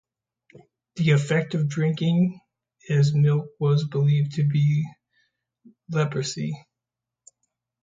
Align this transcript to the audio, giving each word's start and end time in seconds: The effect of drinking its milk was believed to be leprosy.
The 0.95 1.11
effect 1.11 1.53
of 1.53 1.69
drinking 1.69 2.41
its 2.87 3.13
milk 3.13 3.51
was 3.59 3.85
believed 3.85 4.31
to 4.33 4.47
be 4.49 4.83
leprosy. 5.89 6.55